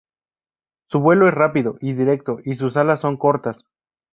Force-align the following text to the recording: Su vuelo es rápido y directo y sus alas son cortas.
Su 0.89 0.99
vuelo 0.99 1.27
es 1.27 1.33
rápido 1.35 1.77
y 1.79 1.93
directo 1.93 2.39
y 2.43 2.55
sus 2.55 2.75
alas 2.75 3.01
son 3.01 3.17
cortas. 3.17 3.65